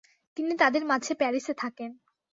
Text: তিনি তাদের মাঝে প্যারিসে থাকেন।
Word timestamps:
তিনি 0.37 0.53
তাদের 0.57 0.83
মাঝে 0.85 1.13
প্যারিসে 1.13 1.53
থাকেন। 1.53 1.91